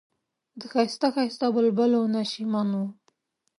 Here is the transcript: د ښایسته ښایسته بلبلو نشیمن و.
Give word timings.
د 0.59 0.61
ښایسته 0.71 1.07
ښایسته 1.15 1.47
بلبلو 1.55 2.01
نشیمن 2.15 2.69
و. 2.81 2.83